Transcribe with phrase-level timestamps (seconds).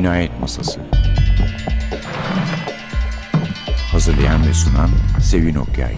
[0.00, 0.80] Cinayet Masası
[3.92, 4.90] Hazırlayan ve sunan
[5.22, 5.94] Sevin Okyay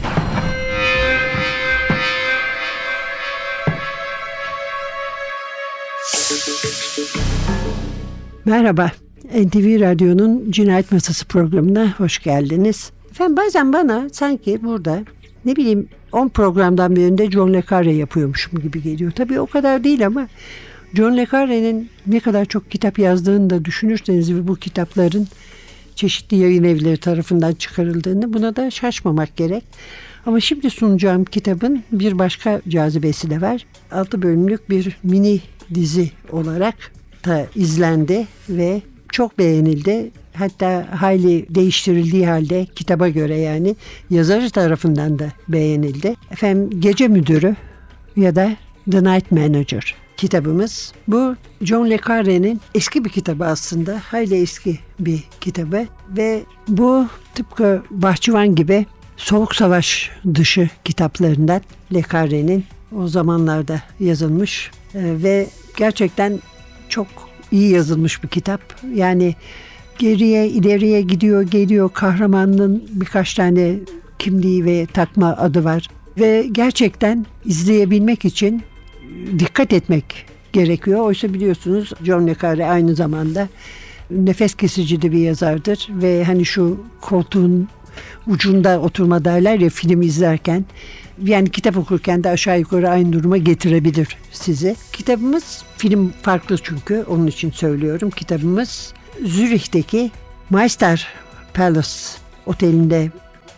[8.45, 8.91] Merhaba,
[9.25, 12.91] NTV Radyo'nun Cinayet Masası programına hoş geldiniz.
[13.11, 15.01] Efendim bazen bana sanki burada
[15.45, 19.11] ne bileyim 10 programdan bir önde John Le Carre yapıyormuşum gibi geliyor.
[19.11, 20.29] Tabii o kadar değil ama
[20.95, 25.29] John Le Carre'nin ne kadar çok kitap yazdığını da düşünürseniz ve bu kitapların
[25.95, 29.65] çeşitli yayın evleri tarafından çıkarıldığını buna da şaşmamak gerek.
[30.27, 33.67] Ama şimdi sunacağım kitabın bir başka cazibesi de var.
[33.91, 35.41] 6 bölümlük bir mini
[35.75, 36.75] dizi olarak
[37.27, 40.11] da izlendi ve çok beğenildi.
[40.35, 43.77] Hatta hayli değiştirildiği halde kitaba göre yani
[44.11, 46.15] yazarı tarafından da beğenildi.
[46.31, 47.57] Efendim Gece Müdürü
[48.17, 48.57] ya da
[48.91, 50.93] The Night Manager kitabımız.
[51.09, 54.03] Bu John Le Carre'nin eski bir kitabı aslında.
[54.05, 61.61] Hayli eski bir kitabı ve bu tıpkı Bahçıvan gibi Soğuk Savaş dışı kitaplarından
[61.95, 62.65] Le Carre'nin
[62.97, 66.41] o zamanlarda yazılmış ve gerçekten
[66.89, 67.07] çok
[67.53, 68.61] iyi yazılmış bir kitap.
[68.95, 69.35] Yani
[69.99, 73.75] geriye ileriye gidiyor geliyor kahramanın birkaç tane
[74.19, 75.89] kimliği ve takma adı var.
[76.19, 78.63] Ve gerçekten izleyebilmek için
[79.39, 81.01] dikkat etmek gerekiyor.
[81.01, 83.49] Oysa biliyorsunuz John Le Carre aynı zamanda
[84.11, 87.69] nefes kesici de bir yazardır ve hani şu koltuğun
[88.27, 90.65] ucunda oturma derler ya film izlerken
[91.23, 94.77] yani kitap okurken de aşağı yukarı aynı duruma getirebilir sizi.
[94.93, 98.11] Kitabımız film farklı çünkü onun için söylüyorum.
[98.11, 100.11] Kitabımız Zürih'teki
[100.51, 101.09] Meister
[101.55, 101.91] Palace
[102.47, 103.11] otelinde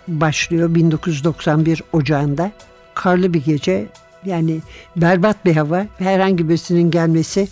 [0.08, 2.52] başlıyor 1991 Ocağı'nda.
[2.94, 3.86] Karlı bir gece
[4.26, 4.60] yani
[4.96, 7.48] berbat bir hava herhangi birisinin gelmesi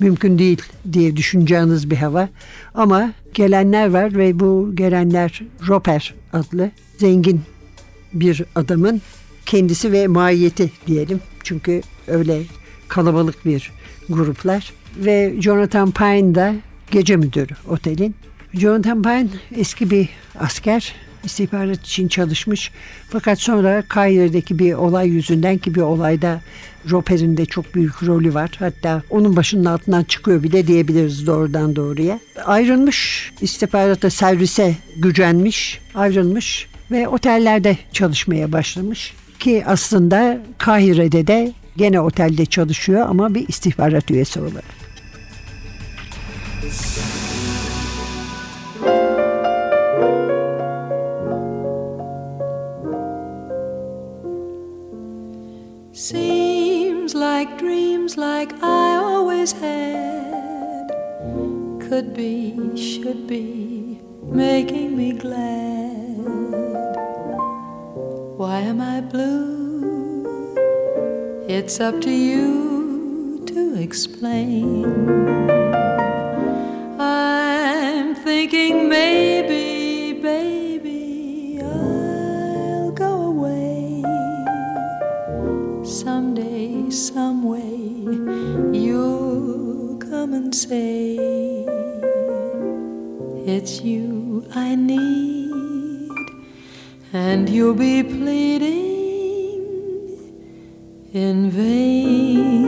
[0.00, 2.28] mümkün değil diye düşüneceğiniz bir hava.
[2.74, 7.42] Ama gelenler var ve bu gelenler Roper adlı zengin
[8.12, 9.02] bir adamın
[9.46, 11.20] kendisi ve mahiyeti diyelim.
[11.44, 12.42] Çünkü öyle
[12.88, 13.72] kalabalık bir
[14.08, 14.72] gruplar.
[14.96, 16.54] Ve Jonathan Pine da
[16.90, 18.14] gece müdürü otelin.
[18.54, 20.08] Jonathan Pine eski bir
[20.38, 20.94] asker
[21.26, 22.70] istihbarat için çalışmış.
[23.08, 26.40] Fakat sonra Kaire'deki bir olay yüzünden ki bir olayda
[26.90, 28.50] Roper'in de çok büyük rolü var.
[28.58, 32.20] Hatta onun başının altından çıkıyor bile diyebiliriz doğrudan doğruya.
[32.44, 39.14] Ayrılmış, istihbarata servise gücenmiş, ayrılmış ve otellerde çalışmaya başlamış.
[39.38, 44.85] Ki aslında Kahire'de de gene otelde çalışıyor ama bir istihbarat üyesi olarak.
[58.06, 60.88] Dreams like I always had
[61.80, 66.16] could be, should be, making me glad.
[68.38, 70.24] Why am I blue?
[71.48, 74.84] It's up to you to explain.
[77.00, 84.02] I'm thinking maybe, baby, I'll go away
[85.84, 87.42] someday, some
[93.48, 96.10] it's you I need,
[97.12, 98.72] and you'll be pleading
[101.12, 102.66] in vain.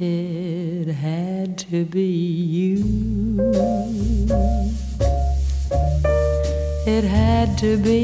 [0.00, 2.12] It had to be
[2.60, 2.82] you.
[6.86, 8.03] It had to be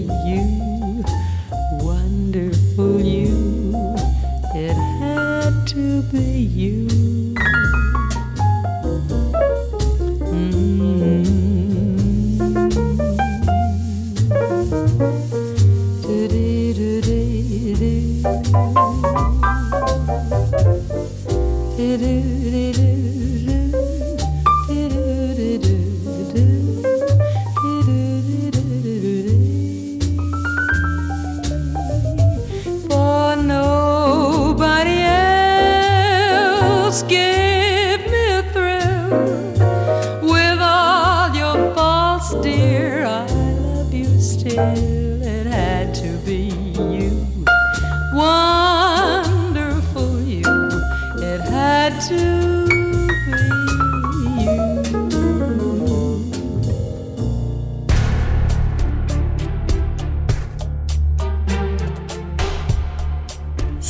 [0.00, 1.04] you,
[1.82, 3.72] wonderful you.
[4.54, 7.07] It had to be you.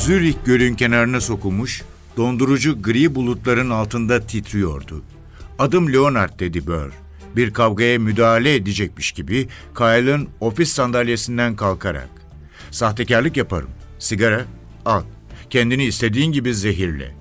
[0.09, 1.81] Zürih gölün kenarına sokulmuş,
[2.17, 5.03] dondurucu gri bulutların altında titriyordu.
[5.59, 6.91] Adım Leonard dedi Burr.
[7.35, 9.47] Bir kavgaya müdahale edecekmiş gibi
[9.77, 12.09] Kyle'ın ofis sandalyesinden kalkarak.
[12.71, 13.69] Sahtekarlık yaparım.
[13.99, 14.45] Sigara?
[14.85, 15.03] Al.
[15.49, 17.15] Kendini istediğin gibi zehirle.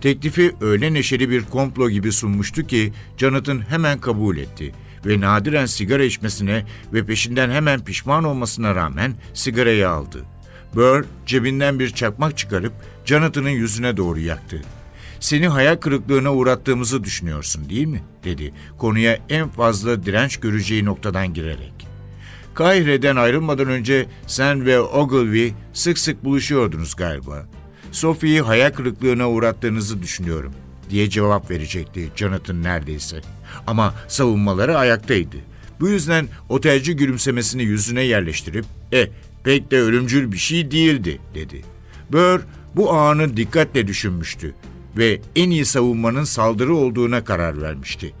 [0.00, 4.72] Teklifi öyle neşeli bir komplo gibi sunmuştu ki Jonathan hemen kabul etti
[5.06, 10.24] ve nadiren sigara içmesine ve peşinden hemen pişman olmasına rağmen sigarayı aldı.
[10.74, 12.72] Burr cebinden bir çakmak çıkarıp
[13.04, 14.62] Jonathan'ın yüzüne doğru yaktı.
[15.20, 18.02] Seni hayal kırıklığına uğrattığımızı düşünüyorsun değil mi?
[18.24, 21.72] dedi konuya en fazla direnç göreceği noktadan girerek.
[22.54, 27.46] Kahire'den ayrılmadan önce sen ve Ogilvy sık sık buluşuyordunuz galiba.
[27.92, 30.52] Sophie'yi hayal kırıklığına uğrattığınızı düşünüyorum
[30.90, 33.20] diye cevap verecekti Jonathan neredeyse.
[33.66, 35.36] Ama savunmaları ayaktaydı.
[35.80, 39.08] Bu yüzden otelci gülümsemesini yüzüne yerleştirip e
[39.44, 41.62] pek de ölümcül bir şey değildi dedi.
[42.12, 42.40] Burr
[42.76, 44.54] bu anı dikkatle düşünmüştü
[44.96, 48.12] ve en iyi savunmanın saldırı olduğuna karar vermişti.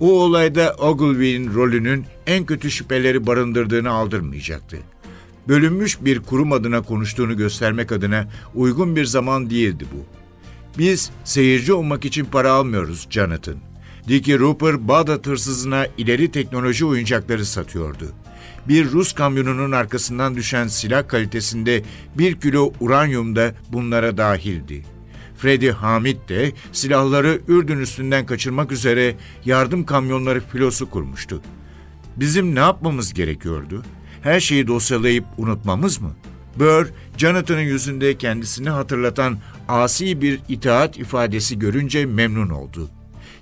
[0.00, 4.78] O olayda Ogilvy'nin rolünün en kötü şüpheleri barındırdığını aldırmayacaktı.
[5.48, 10.04] Bölünmüş bir kurum adına konuştuğunu göstermek adına uygun bir zaman değildi bu.
[10.78, 13.56] Biz seyirci olmak için para almıyoruz Jonathan.
[14.08, 18.12] Dickie Rupert Bağdat hırsızına ileri teknoloji oyuncakları satıyordu.
[18.68, 21.82] Bir Rus kamyonunun arkasından düşen silah kalitesinde
[22.18, 24.84] bir kilo uranyum da bunlara dahildi.
[25.38, 31.42] Freddy Hamid de silahları Ürdün üstünden kaçırmak üzere yardım kamyonları filosu kurmuştu.
[32.16, 33.82] Bizim ne yapmamız gerekiyordu?
[34.22, 36.10] Her şeyi dosyalayıp unutmamız mı?
[36.56, 36.86] Burr,
[37.16, 42.90] Jonathan'ın yüzünde kendisini hatırlatan asi bir itaat ifadesi görünce memnun oldu.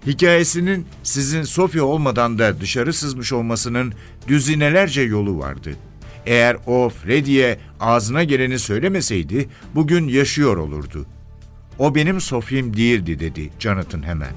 [0.07, 3.93] Hikayesinin sizin Sofya olmadan da dışarı sızmış olmasının
[4.29, 5.71] düzinelerce yolu vardı.
[6.27, 11.07] Eğer o Freddy'ye ağzına geleni söylemeseydi bugün yaşıyor olurdu.
[11.79, 14.33] O benim Sofya'm değildi dedi Jonathan hemen.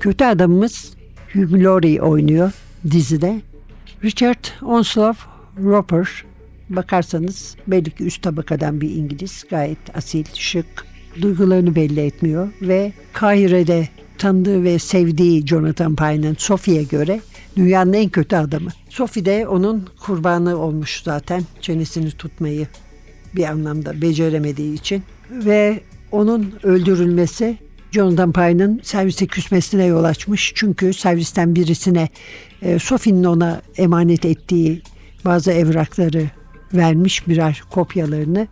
[0.00, 0.94] Kötü adamımız
[1.32, 2.52] Hugh Laurie oynuyor
[2.90, 3.40] dizide.
[4.04, 5.22] Richard Onslow
[5.64, 6.24] Roper
[6.76, 10.86] bakarsanız belli ki üst tabakadan bir İngiliz gayet asil, şık,
[11.20, 13.88] duygularını belli etmiyor ve Kahire'de
[14.18, 17.20] tanıdığı ve sevdiği Jonathan Pye'nin Sophie'ye göre
[17.56, 18.70] dünyanın en kötü adamı.
[18.88, 22.66] Sophie de onun kurbanı olmuş zaten çenesini tutmayı
[23.36, 25.80] bir anlamda beceremediği için ve
[26.12, 27.58] onun öldürülmesi
[27.90, 30.52] Jonathan Pye'nin servise küsmesine yol açmış.
[30.54, 32.08] Çünkü servisten birisine
[32.62, 34.82] e, Sophie'nin ona emanet ettiği
[35.24, 36.30] bazı evrakları
[36.74, 38.48] vermiş birer kopyalarını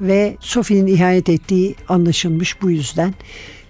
[0.00, 3.14] ve Sophie'nin ihanet ettiği anlaşılmış bu yüzden.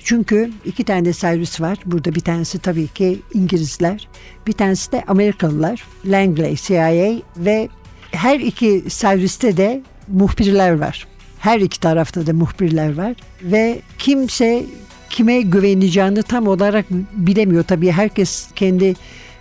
[0.04, 1.78] Çünkü iki tane servis var.
[1.86, 4.08] Burada bir tanesi tabii ki İngilizler.
[4.46, 5.84] Bir tanesi de Amerikalılar.
[6.06, 7.68] Langley, CIA ve
[8.10, 11.06] her iki serviste de muhbirler var.
[11.38, 13.14] Her iki tarafta da muhbirler var.
[13.42, 14.64] Ve kimse
[15.10, 17.64] kime güveneceğini tam olarak bilemiyor.
[17.64, 18.94] Tabii herkes kendi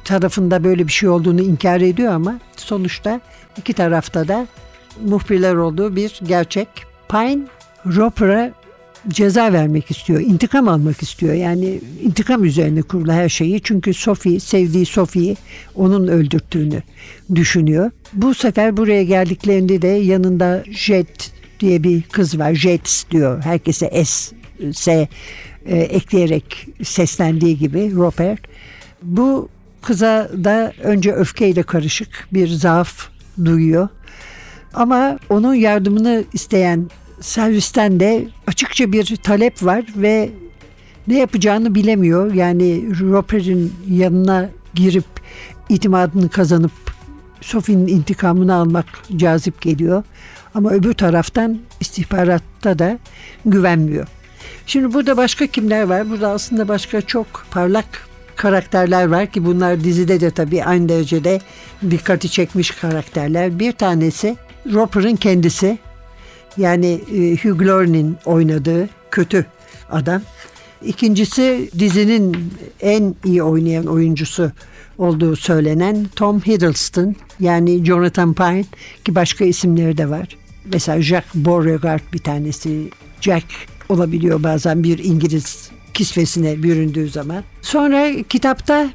[0.04, 3.22] tarafında böyle bir şey olduğunu inkar ediyor ama sonuçta
[3.58, 4.48] iki tarafta da
[5.06, 6.68] muhbirler olduğu bir gerçek.
[7.10, 7.40] Pine
[7.86, 8.54] Roper'a
[9.08, 11.34] ceza vermek istiyor, intikam almak istiyor.
[11.34, 13.62] Yani intikam üzerine kurulu her şeyi.
[13.62, 15.38] Çünkü Sophie, sevdiği Sophie'yi
[15.76, 16.82] onun öldürttüğünü
[17.36, 17.92] düşünüyor.
[18.14, 22.54] Bu sefer buraya geldiklerinde de yanında Jet diye bir kız var.
[22.54, 23.44] Jet diyor.
[23.44, 24.36] Herkese S,
[24.74, 25.08] S
[25.66, 28.40] e, ekleyerek seslendiği gibi Robert.
[29.04, 29.50] Bu
[29.82, 33.10] kıza da önce öfkeyle karışık bir zaaf
[33.46, 33.88] duyuyor.
[34.74, 36.90] Ama onun yardımını isteyen
[37.20, 40.30] servisten de açıkça bir talep var ve
[41.08, 42.34] ne yapacağını bilemiyor.
[42.34, 45.06] Yani Roper'in yanına girip
[45.70, 46.72] itimadını kazanıp
[47.42, 50.04] Sophie'nin intikamını almak cazip geliyor.
[50.54, 53.00] Ama öbür taraftan istihbaratta da
[53.46, 54.08] güvenmiyor.
[54.66, 56.10] Şimdi burada başka kimler var?
[56.10, 58.07] Burada aslında başka çok parlak
[58.38, 61.42] karakterler var ki bunlar dizide de tabii aynı derecede
[61.92, 63.60] dikkati çekmiş karakterler.
[63.60, 64.38] Bir tanesi
[64.74, 65.78] Roper'ın kendisi.
[66.58, 69.46] Yani e, Hugh Laurie'nin oynadığı kötü
[69.90, 70.22] adam.
[70.86, 74.52] İkincisi dizinin en iyi oynayan oyuncusu
[74.98, 78.66] olduğu söylenen Tom Hiddleston yani Jonathan Pine
[79.06, 80.38] ki başka isimleri de var.
[80.74, 82.90] Mesela Jack Beauregard bir tanesi.
[83.22, 83.46] Jack
[83.90, 87.44] olabiliyor bazen bir İngiliz kisvesine büründüğü zaman.
[87.62, 88.90] Sonra kitapta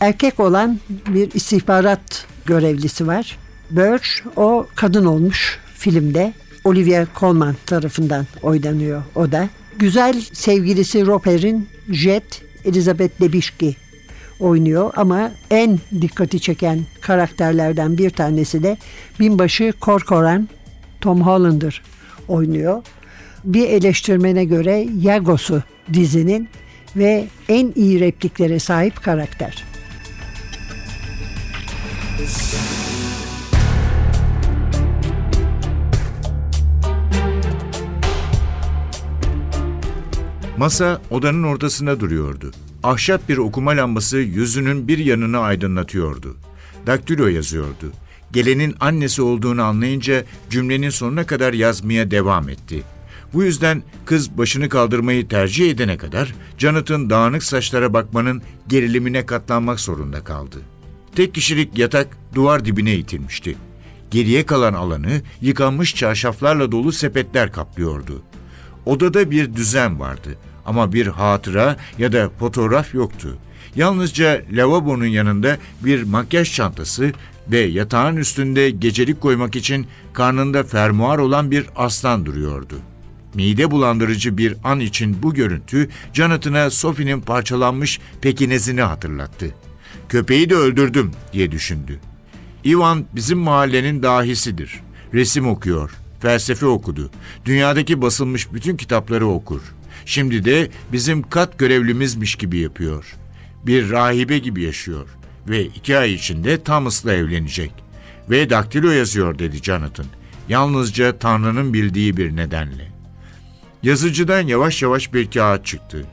[0.00, 3.38] erkek olan bir istihbarat görevlisi var.
[3.70, 4.06] Birch
[4.36, 6.32] o kadın olmuş filmde.
[6.64, 9.48] Olivia Colman tarafından oynanıyor o da.
[9.78, 13.76] Güzel sevgilisi Roper'in Jet Elizabeth Debicki
[14.40, 18.76] oynuyor ama en dikkati çeken karakterlerden bir tanesi de
[19.20, 20.48] binbaşı Corcoran
[21.00, 21.82] Tom Hollander
[22.28, 22.82] oynuyor.
[23.44, 26.48] Bir eleştirmene göre Yagos'u dizinin
[26.96, 29.64] ve en iyi repliklere sahip karakter.
[40.56, 42.50] Masa odanın ortasında duruyordu.
[42.82, 46.36] Ahşap bir okuma lambası yüzünün bir yanını aydınlatıyordu.
[46.86, 47.92] Daktilo yazıyordu.
[48.32, 52.82] Gelenin annesi olduğunu anlayınca cümlenin sonuna kadar yazmaya devam etti.
[53.34, 60.24] Bu yüzden kız başını kaldırmayı tercih edene kadar Jonathan dağınık saçlara bakmanın gerilimine katlanmak zorunda
[60.24, 60.56] kaldı.
[61.16, 63.56] Tek kişilik yatak duvar dibine itilmişti.
[64.10, 68.22] Geriye kalan alanı yıkanmış çarşaflarla dolu sepetler kaplıyordu.
[68.86, 73.38] Odada bir düzen vardı ama bir hatıra ya da fotoğraf yoktu.
[73.76, 77.12] Yalnızca lavabonun yanında bir makyaj çantası
[77.48, 82.74] ve yatağın üstünde gecelik koymak için karnında fermuar olan bir aslan duruyordu.
[83.34, 89.54] Mide bulandırıcı bir an için bu görüntü Jonathan'a Sophie'nin parçalanmış pekinezini hatırlattı.
[90.08, 92.00] Köpeği de öldürdüm diye düşündü.
[92.64, 94.80] Ivan bizim mahallenin dahisidir.
[95.14, 97.10] Resim okuyor, felsefe okudu.
[97.44, 99.60] Dünyadaki basılmış bütün kitapları okur.
[100.06, 103.16] Şimdi de bizim kat görevlimizmiş gibi yapıyor.
[103.66, 105.08] Bir rahibe gibi yaşıyor
[105.48, 107.72] ve iki ay içinde Thomas'la evlenecek.
[108.30, 110.06] Ve daktilo yazıyor dedi Jonathan.
[110.48, 112.91] Yalnızca Tanrı'nın bildiği bir nedenle.
[113.82, 116.04] Yazıcıdan yavaş yavaş bir kağıt çıktı.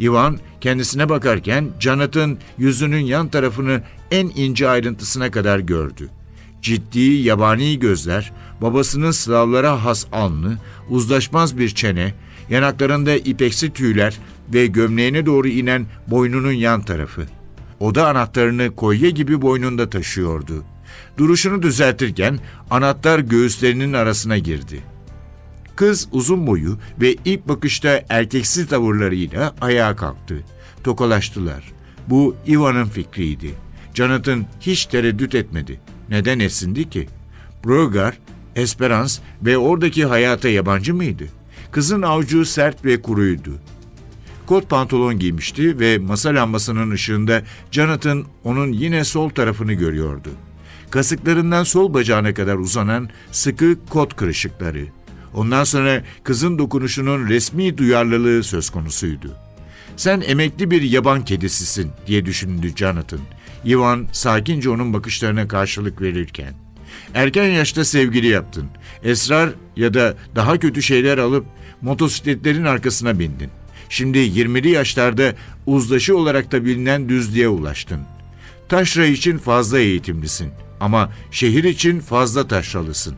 [0.00, 6.08] Ivan kendisine bakarken Jonathan yüzünün yan tarafını en ince ayrıntısına kadar gördü.
[6.62, 12.14] Ciddi, yabani gözler, babasının slavlara has alnı, uzlaşmaz bir çene,
[12.50, 14.18] yanaklarında ipeksi tüyler
[14.54, 17.26] ve gömleğine doğru inen boynunun yan tarafı.
[17.80, 20.64] Oda anahtarını kolye gibi boynunda taşıyordu.
[21.18, 22.38] Duruşunu düzeltirken
[22.70, 24.95] anahtar göğüslerinin arasına girdi.''
[25.76, 30.44] Kız uzun boyu ve ilk bakışta erkeksiz tavırlarıyla ayağa kalktı.
[30.84, 31.72] Tokalaştılar.
[32.08, 33.54] Bu Ivan'ın fikriydi.
[33.94, 35.80] Jonathan hiç tereddüt etmedi.
[36.08, 37.08] Neden esindi ki?
[37.64, 38.18] Brogar,
[38.56, 41.24] Esperance ve oradaki hayata yabancı mıydı?
[41.72, 43.52] Kızın avucu sert ve kuruydu.
[44.46, 50.30] Kot pantolon giymişti ve masa lambasının ışığında Jonathan onun yine sol tarafını görüyordu.
[50.90, 54.86] Kasıklarından sol bacağına kadar uzanan sıkı kot kırışıkları.
[55.36, 59.36] Ondan sonra kızın dokunuşunun resmi duyarlılığı söz konusuydu.
[59.96, 63.20] Sen emekli bir yaban kedisisin diye düşündü Jonathan.
[63.66, 66.54] Ivan sakince onun bakışlarına karşılık verirken.
[67.14, 68.66] Erken yaşta sevgili yaptın.
[69.02, 71.46] Esrar ya da daha kötü şeyler alıp
[71.82, 73.50] motosikletlerin arkasına bindin.
[73.88, 75.34] Şimdi 20'li yaşlarda
[75.66, 78.00] uzlaşı olarak da bilinen düzlüğe ulaştın.
[78.68, 80.50] Taşra için fazla eğitimlisin
[80.80, 83.14] ama şehir için fazla taşralısın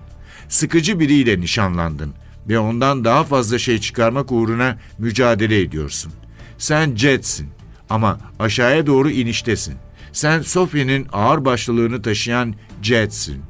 [0.49, 2.15] sıkıcı biriyle nişanlandın
[2.49, 6.13] ve ondan daha fazla şey çıkarmak uğruna mücadele ediyorsun.
[6.59, 7.49] Sen Jet'sin
[7.91, 9.75] ama aşağıya doğru iniştesin.
[10.13, 13.43] Sen Sophie'nin ağır başlılığını taşıyan Jet'sin.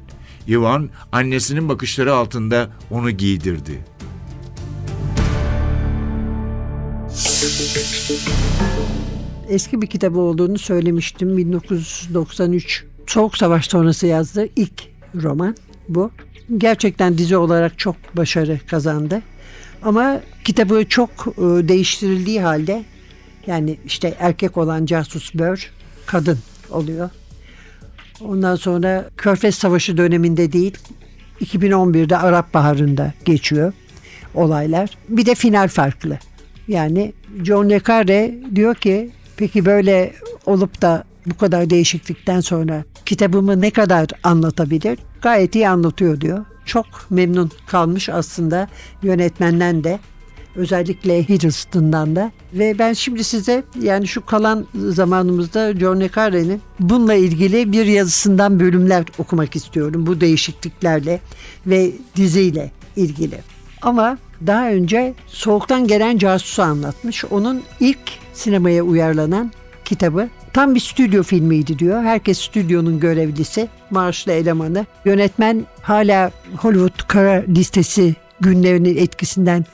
[0.47, 3.85] Ivan annesinin bakışları altında onu giydirdi.
[9.49, 11.37] Eski bir kitabı olduğunu söylemiştim.
[11.37, 15.55] 1993 Soğuk Savaş sonrası yazdığı ilk roman
[15.89, 16.11] bu
[16.57, 19.21] gerçekten dizi olarak çok başarı kazandı.
[19.83, 22.83] Ama kitabı çok e, değiştirildiği halde
[23.47, 25.71] yani işte erkek olan casus Bör
[26.05, 26.39] kadın
[26.69, 27.09] oluyor.
[28.21, 30.77] Ondan sonra Körfez Savaşı döneminde değil
[31.41, 33.73] 2011'de Arap Baharı'nda geçiyor
[34.33, 34.89] olaylar.
[35.09, 36.19] Bir de final farklı.
[36.67, 37.13] Yani
[37.43, 40.13] John Le Carre diyor ki peki böyle
[40.45, 44.99] olup da bu kadar değişiklikten sonra kitabımı ne kadar anlatabilir?
[45.21, 46.45] Gayet iyi anlatıyor diyor.
[46.65, 48.67] Çok memnun kalmış aslında
[49.03, 49.99] yönetmenden de
[50.55, 52.31] özellikle Hiddleston'dan da.
[52.53, 58.59] Ve ben şimdi size yani şu kalan zamanımızda John Le Carre'nin bununla ilgili bir yazısından
[58.59, 60.05] bölümler okumak istiyorum.
[60.07, 61.19] Bu değişikliklerle
[61.67, 63.39] ve diziyle ilgili.
[63.81, 67.25] Ama daha önce Soğuktan Gelen Casus'u anlatmış.
[67.25, 67.99] Onun ilk
[68.33, 69.51] sinemaya uyarlanan
[69.89, 72.03] kitabı tam bir stüdyo filmiydi diyor.
[72.03, 74.85] Herkes stüdyonun görevlisi, maaşlı elemanı.
[75.05, 79.65] Yönetmen hala Hollywood kara listesi günlerinin etkisinden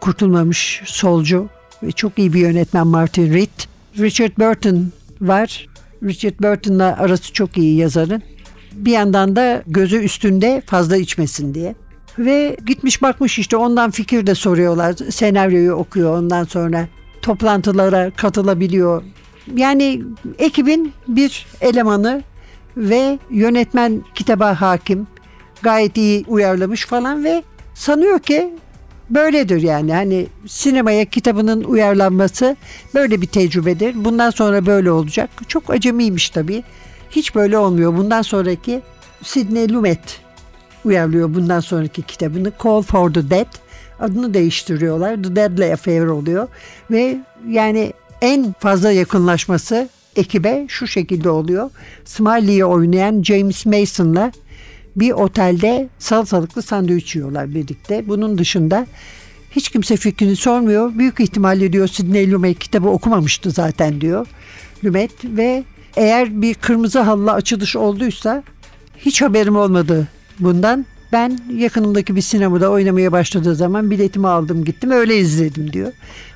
[0.00, 1.48] kurtulmamış solcu
[1.82, 3.58] ve çok iyi bir yönetmen Martin Reed.
[3.98, 5.68] Richard Burton var.
[6.02, 8.22] Richard Burton'la arası çok iyi yazarın.
[8.72, 11.74] Bir yandan da gözü üstünde fazla içmesin diye.
[12.18, 14.94] Ve gitmiş bakmış işte ondan fikir de soruyorlar.
[15.10, 16.88] Senaryoyu okuyor ondan sonra
[17.22, 19.02] toplantılara katılabiliyor.
[19.56, 20.02] Yani
[20.38, 22.22] ekibin bir elemanı
[22.76, 25.06] ve yönetmen kitaba hakim.
[25.62, 27.42] Gayet iyi uyarlamış falan ve
[27.74, 28.54] sanıyor ki
[29.10, 29.94] böyledir yani.
[29.94, 32.56] Hani sinemaya kitabının uyarlanması
[32.94, 34.04] böyle bir tecrübedir.
[34.04, 35.30] Bundan sonra böyle olacak.
[35.48, 36.64] Çok acemiymiş tabii.
[37.10, 37.96] Hiç böyle olmuyor.
[37.96, 38.82] Bundan sonraki
[39.22, 40.20] Sidney Lumet
[40.84, 42.52] uyarlıyor bundan sonraki kitabını.
[42.64, 43.46] Call for the Dead.
[44.00, 45.22] Adını değiştiriyorlar.
[45.22, 46.48] The Deadly Affair oluyor.
[46.90, 51.70] Ve yani en fazla yakınlaşması ekibe şu şekilde oluyor.
[52.04, 54.32] Smiley'i oynayan James Mason'la
[54.96, 58.08] bir otelde salatalıklı sandviç yiyorlar birlikte.
[58.08, 58.86] Bunun dışında
[59.50, 60.98] hiç kimse fikrini sormuyor.
[60.98, 64.26] Büyük ihtimalle diyor Sidney Lumet kitabı okumamıştı zaten diyor.
[64.84, 65.64] Lumet ve
[65.96, 68.42] eğer bir kırmızı halılı açılış olduysa
[68.98, 70.86] hiç haberim olmadı bundan.
[71.12, 75.92] Ben yakınımdaki bir sinemada oynamaya başladığı zaman biletimi aldım gittim öyle izledim diyor.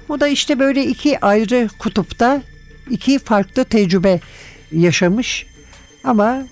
[0.09, 2.43] Bu da işte böyle iki ayrı kutupta
[2.91, 4.21] iki farklı tecrübe
[4.73, 5.47] yaşamış.
[6.05, 6.47] Ama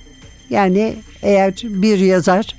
[0.51, 2.57] yani eğer bir yazar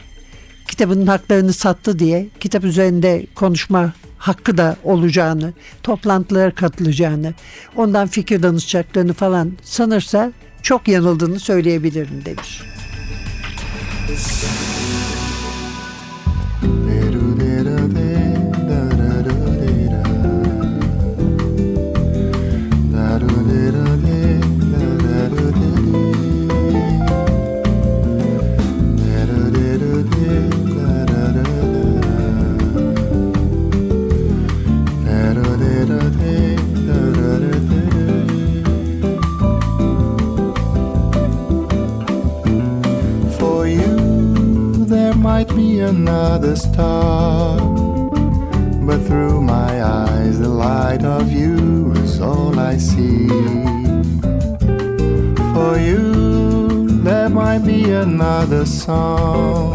[0.68, 5.54] kitabının haklarını sattı diye kitap üzerinde konuşma hakkı da olacağını,
[5.84, 7.34] toplantılara katılacağını,
[7.76, 12.62] ondan fikir danışacaklarını falan sanırsa çok yanıldığını söyleyebilirim demiş.
[58.84, 59.72] Song.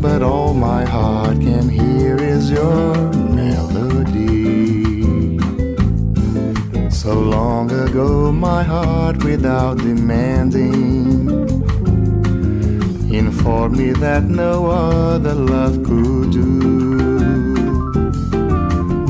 [0.00, 2.94] But all my heart can hear is your
[3.40, 5.38] melody.
[6.90, 11.30] So long ago, my heart, without demanding,
[13.22, 16.54] informed me that no other love could do.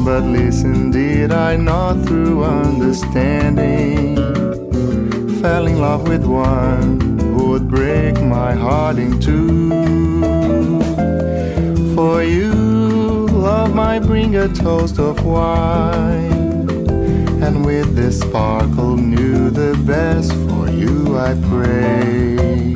[0.04, 4.16] But listen, did I not through understanding
[5.40, 7.15] fell in love with one
[7.58, 9.70] would break my heart in two?
[11.94, 12.52] For you,
[13.28, 16.68] love might bring a toast of wine,
[17.42, 22.74] and with this sparkle new the best for you I pray.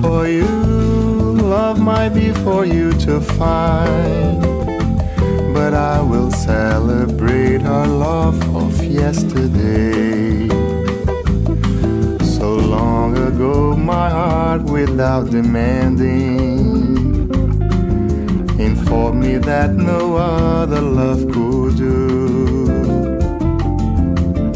[0.00, 0.48] For you,
[1.56, 4.40] love might be for you to find,
[5.52, 10.61] but I will celebrate our love of yesterday.
[12.72, 17.28] Long ago, my heart, without demanding,
[18.58, 22.66] informed me that no other love could do.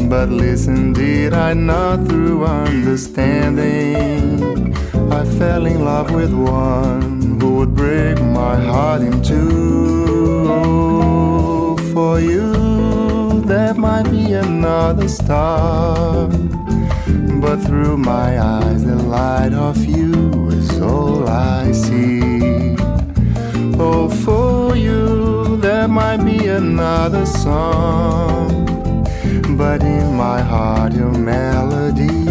[0.09, 4.73] But listen, did I not through understanding?
[5.11, 10.47] I fell in love with one who would break my heart in two.
[11.93, 16.31] For you, there might be another star.
[17.47, 22.75] But through my eyes, the light of you is all I see.
[23.79, 28.65] Oh, for you, there might be another song.
[29.55, 32.26] But in my heart, your melody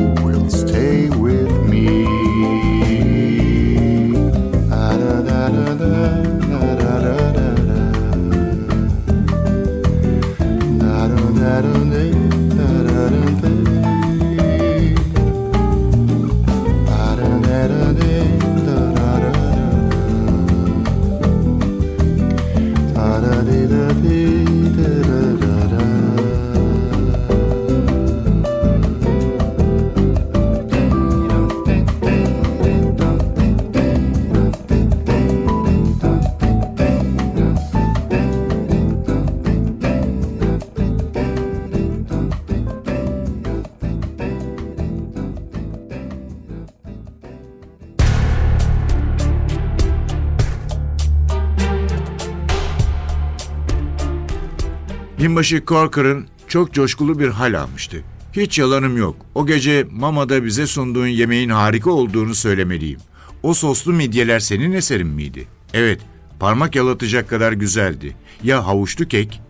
[55.26, 58.02] Binbaşı Corker'ın çok coşkulu bir hal almıştı.
[58.32, 59.16] Hiç yalanım yok.
[59.34, 63.00] O gece Mama'da bize sunduğun yemeğin harika olduğunu söylemeliyim.
[63.42, 65.46] O soslu midyeler senin eserin miydi?
[65.74, 66.00] Evet,
[66.40, 68.16] parmak yalatacak kadar güzeldi.
[68.42, 69.40] Ya havuçlu kek?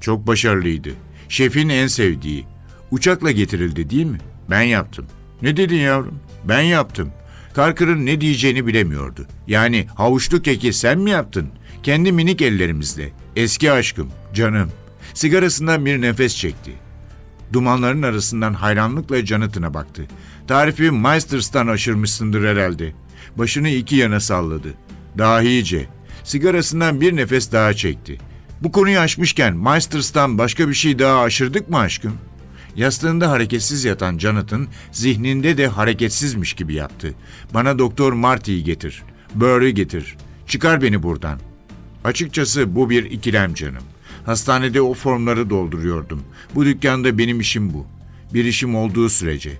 [0.00, 0.90] Çok başarılıydı.
[1.28, 2.44] Şefin en sevdiği.
[2.90, 4.18] Uçakla getirildi değil mi?
[4.50, 5.06] Ben yaptım.
[5.42, 6.18] Ne dedin yavrum?
[6.44, 7.10] Ben yaptım.
[7.54, 9.26] Karkır'ın ne diyeceğini bilemiyordu.
[9.46, 11.48] Yani havuçlu keki sen mi yaptın?
[11.82, 13.12] Kendi minik ellerimizle.
[13.36, 14.70] Eski aşkım, canım.
[15.16, 16.72] Sigarasından bir nefes çekti.
[17.52, 20.06] Dumanların arasından hayranlıkla Jonathan'a baktı.
[20.48, 22.92] Tarifi Meisters'tan aşırmışsındır herhalde.
[23.36, 24.68] Başını iki yana salladı.
[25.18, 25.88] Dahice.
[26.24, 28.18] Sigarasından bir nefes daha çekti.
[28.62, 32.14] Bu konuyu açmışken Meisters'tan başka bir şey daha aşırdık mı aşkım?
[32.76, 37.14] Yastığında hareketsiz yatan Jonathan zihninde de hareketsizmiş gibi yaptı.
[37.54, 39.02] Bana Doktor Marty'yi getir.
[39.34, 40.16] Burr'ı getir.
[40.46, 41.40] Çıkar beni buradan.
[42.04, 43.82] Açıkçası bu bir ikilem canım.
[44.26, 46.22] Hastanede o formları dolduruyordum.
[46.54, 47.86] Bu dükkanda benim işim bu.
[48.34, 49.52] Bir işim olduğu sürece.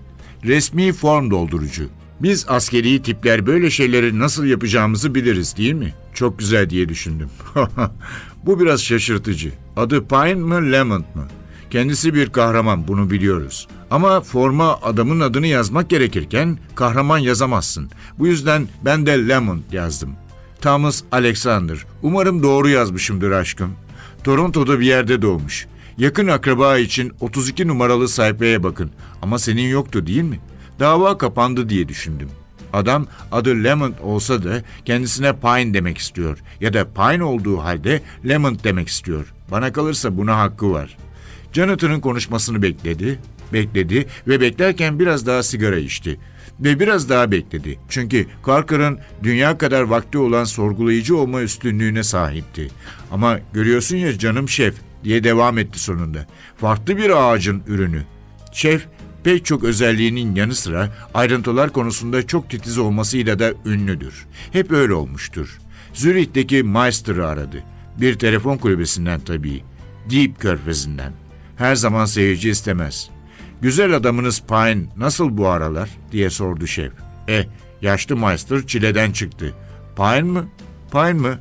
[0.45, 1.89] Resmi form doldurucu.
[2.21, 5.95] Biz askeri tipler böyle şeyleri nasıl yapacağımızı biliriz değil mi?
[6.15, 7.31] Çok güzel diye düşündüm.
[8.47, 9.53] bu biraz şaşırtıcı.
[9.77, 11.29] Adı Pine mı Lemon mı?
[11.71, 13.69] Kendisi bir kahraman bunu biliyoruz.
[13.91, 17.91] Ama forma adamın adını yazmak gerekirken kahraman yazamazsın.
[18.19, 20.11] Bu yüzden ben de Lemon yazdım.
[20.61, 21.87] Thomas Alexander.
[22.03, 23.73] Umarım doğru yazmışımdır aşkım.
[24.27, 25.67] Toronto'da bir yerde doğmuş.
[25.99, 28.91] Yakın akraba için 32 numaralı sayfaya bakın.
[29.23, 30.41] Ama senin yoktu değil mi?
[30.81, 32.29] Dava kapandı diye düşündüm.
[32.73, 36.39] Adam adı Lemon olsa da kendisine Pine demek istiyor.
[36.61, 39.35] Ya da Pine olduğu halde Lemon demek istiyor.
[39.51, 40.97] Bana kalırsa buna hakkı var.
[41.53, 43.19] Jonathan'ın konuşmasını bekledi,
[43.53, 46.19] bekledi ve beklerken biraz daha sigara içti.
[46.61, 47.79] Ve biraz daha bekledi.
[47.89, 52.69] Çünkü Carker'ın dünya kadar vakti olan sorgulayıcı olma üstünlüğüne sahipti.
[53.11, 56.27] Ama görüyorsun ya canım şef diye devam etti sonunda.
[56.57, 58.03] Farklı bir ağacın ürünü.
[58.53, 58.87] Şef
[59.25, 64.27] pek çok özelliğinin yanı sıra ayrıntılar konusunda çok titiz olmasıyla da ünlüdür.
[64.53, 65.59] Hep öyle olmuştur.
[65.93, 67.63] Zürih'teki Meister'ı aradı.
[68.01, 69.63] Bir telefon kulübesinden tabii.
[70.11, 71.13] Deep Körfezi'nden.
[71.57, 73.11] Her zaman seyirci istemez.
[73.63, 76.93] Güzel adamınız Pine nasıl bu aralar diye sordu şef.
[77.29, 77.45] Eh
[77.83, 79.55] yaşlı Meister çileden çıktı.
[79.97, 80.49] Pine mı?
[80.93, 81.39] Pine mı?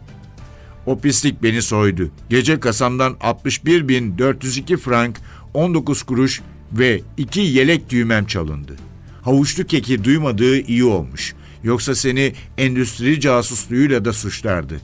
[0.86, 2.12] O pislik beni soydu.
[2.30, 5.22] Gece kasamdan 61.402 frank,
[5.54, 8.76] 19 kuruş ve iki yelek düğmem çalındı.
[9.22, 11.36] Havuçlu keki duymadığı iyi olmuş.
[11.64, 14.80] Yoksa seni endüstri casusluğuyla da suçlardı.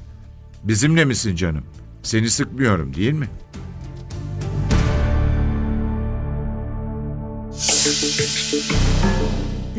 [0.63, 1.63] Bizimle misin canım?
[2.03, 3.50] Seni sıkmıyorum değil mi?''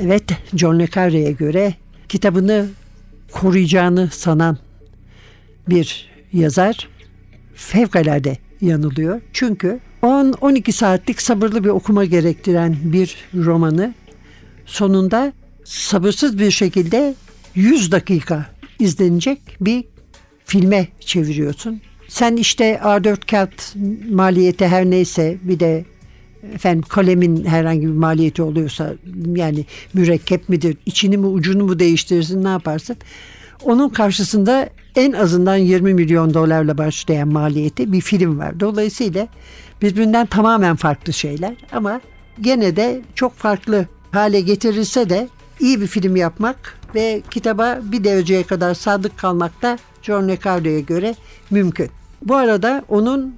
[0.00, 0.24] Evet,
[0.55, 1.74] John le Carre'ye göre
[2.09, 2.68] kitabını
[3.33, 4.59] koruyacağını sanan
[5.68, 6.88] bir yazar
[7.55, 9.20] fevkalade yanılıyor.
[9.33, 13.94] Çünkü 10-12 saatlik sabırlı bir okuma gerektiren bir romanı
[14.66, 15.33] sonunda
[15.64, 17.14] sabırsız bir şekilde
[17.55, 18.46] 100 dakika
[18.78, 19.85] izlenecek bir
[20.44, 21.81] filme çeviriyorsun.
[22.09, 23.74] Sen işte A4 kağıt
[24.11, 25.85] maliyeti her neyse bir de
[26.55, 28.94] efendim kalemin herhangi bir maliyeti oluyorsa
[29.35, 32.96] yani mürekkep midir içini mi ucunu mu değiştirirsin ne yaparsın
[33.64, 38.61] onun karşısında en azından 20 milyon dolarla başlayan maliyeti bir film var.
[38.61, 39.28] Dolayısıyla
[39.83, 42.00] birbirinden tamamen farklı şeyler ama
[42.40, 45.28] gene de çok farklı hale getirilse de
[45.61, 50.81] iyi bir film yapmak ve kitaba bir dereceye kadar sadık kalmak da John Le Carre'ye
[50.81, 51.14] göre
[51.50, 51.88] mümkün.
[52.22, 53.35] Bu arada onun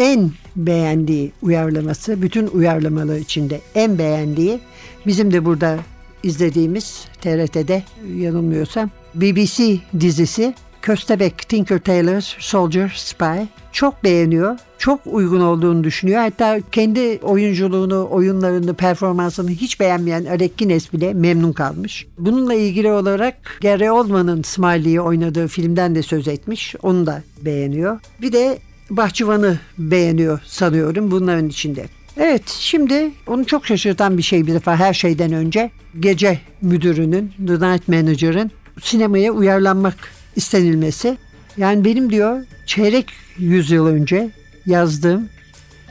[0.00, 4.60] en beğendiği uyarlaması, bütün uyarlamalar içinde en beğendiği
[5.06, 5.78] bizim de burada
[6.22, 7.82] izlediğimiz TRT'de
[8.16, 13.24] yanılmıyorsam BBC dizisi Köstebek Tinker Tailor Soldier Spy
[13.72, 14.58] çok beğeniyor.
[14.78, 16.20] Çok uygun olduğunu düşünüyor.
[16.20, 22.06] Hatta kendi oyunculuğunu, oyunlarını, performansını hiç beğenmeyen Alec Guinness bile memnun kalmış.
[22.18, 26.74] Bununla ilgili olarak Gary Oldman'ın Smiley'i oynadığı filmden de söz etmiş.
[26.82, 28.00] Onu da beğeniyor.
[28.22, 28.58] Bir de
[28.90, 31.86] Bahçıvan'ı beğeniyor sanıyorum bunların içinde.
[32.16, 37.54] Evet şimdi onu çok şaşırtan bir şey bir defa her şeyden önce gece müdürünün, The
[37.54, 38.50] Night Manager'ın
[38.82, 39.96] sinemaya uyarlanmak
[40.36, 41.16] istenilmesi.
[41.56, 43.06] Yani benim diyor çeyrek
[43.38, 44.30] yüzyıl önce
[44.66, 45.28] yazdığım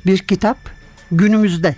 [0.06, 0.58] bir kitap
[1.12, 1.76] günümüzde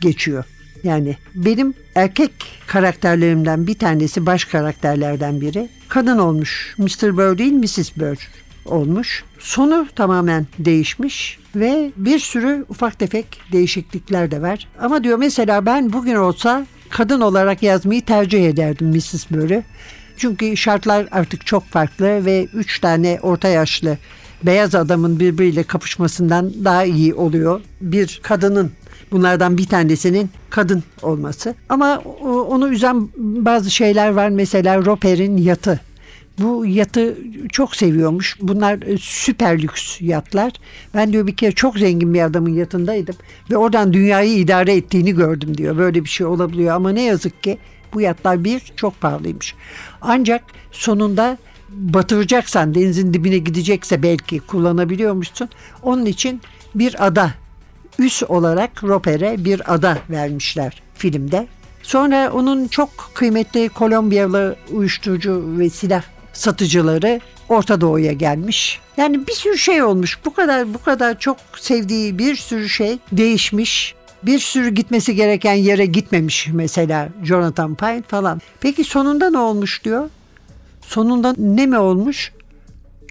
[0.00, 0.44] geçiyor.
[0.82, 2.32] Yani benim erkek
[2.66, 6.74] karakterlerimden bir tanesi baş karakterlerden biri kadın olmuş.
[6.78, 7.16] Mr.
[7.16, 7.96] Burr değil Mrs.
[7.96, 8.28] Burr
[8.66, 9.24] olmuş.
[9.38, 14.68] Sonu tamamen değişmiş ve bir sürü ufak tefek değişiklikler de var.
[14.80, 19.30] Ama diyor mesela ben bugün olsa kadın olarak yazmayı tercih ederdim Mrs.
[19.30, 19.62] Burr'ü.
[20.16, 23.98] Çünkü şartlar artık çok farklı ve üç tane orta yaşlı
[24.42, 27.60] beyaz adamın birbiriyle kapışmasından daha iyi oluyor.
[27.80, 28.72] Bir kadının
[29.12, 31.54] bunlardan bir tanesinin kadın olması.
[31.68, 31.98] Ama
[32.48, 34.28] onu üzen bazı şeyler var.
[34.28, 35.80] Mesela Roper'in yatı.
[36.38, 37.16] Bu yatı
[37.52, 38.36] çok seviyormuş.
[38.40, 40.52] Bunlar e, süper lüks yatlar.
[40.94, 43.14] Ben diyor bir kere çok zengin bir adamın yatındaydım
[43.50, 45.76] ve oradan dünyayı idare ettiğini gördüm diyor.
[45.76, 47.58] Böyle bir şey olabiliyor ama ne yazık ki
[47.94, 49.54] bu yatlar bir çok pahalıymış.
[50.00, 55.48] Ancak sonunda batıracaksan denizin dibine gidecekse belki kullanabiliyormuşsun.
[55.82, 56.40] Onun için
[56.74, 57.34] bir ada
[57.98, 61.46] üs olarak Roper'e bir ada vermişler filmde.
[61.82, 66.02] Sonra onun çok kıymetli Kolombiyalı uyuşturucu ve silah
[66.34, 68.80] satıcıları Orta Doğu'ya gelmiş.
[68.96, 70.18] Yani bir sürü şey olmuş.
[70.24, 73.94] Bu kadar bu kadar çok sevdiği bir sürü şey değişmiş.
[74.22, 78.40] Bir sürü gitmesi gereken yere gitmemiş mesela Jonathan Pine falan.
[78.60, 80.10] Peki sonunda ne olmuş diyor?
[80.80, 82.32] Sonunda ne mi olmuş?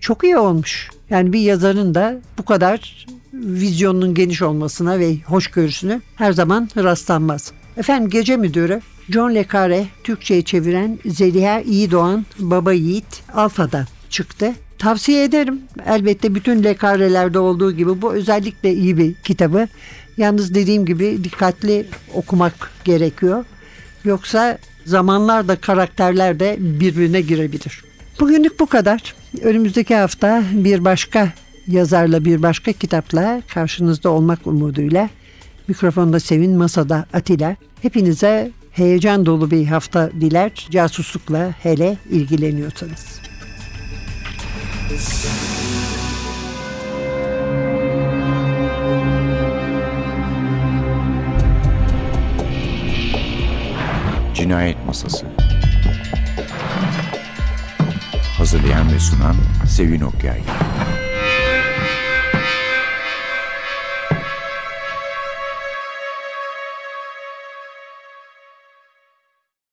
[0.02, 0.90] Çok iyi olmuş.
[1.10, 7.52] Yani bir yazarın da bu kadar vizyonunun geniş olmasına ve hoşgörüsünü her zaman rastlanmaz.
[7.78, 14.54] Efendim gece müdürü John Le Carre Türkçe'ye çeviren Zeliha İyi Doğan Baba Yiğit Alfa'da çıktı.
[14.80, 15.62] Tavsiye ederim.
[15.88, 19.68] Elbette bütün Le Carre'lerde olduğu gibi bu özellikle iyi bir kitabı.
[20.18, 23.46] Yalnız dediğim gibi dikkatli okumak gerekiyor.
[24.06, 27.84] Yoksa zamanlarda karakterler de birbirine girebilir.
[28.20, 29.16] Bugünlük bu kadar.
[29.42, 31.34] Önümüzdeki hafta bir başka
[31.68, 35.10] yazarla bir başka kitapla karşınızda olmak umuduyla
[35.68, 37.56] mikrofonda Sevin Masada Atilla.
[37.82, 40.68] Hepinize heyecan dolu bir hafta diler.
[40.72, 43.22] Casuslukla hele ilgileniyorsanız.
[54.34, 55.26] Cinayet Masası
[58.38, 59.36] Hazırlayan ve sunan
[59.68, 60.42] Sevin Okyay